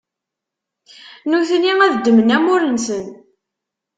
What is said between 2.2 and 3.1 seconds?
amur-nsen.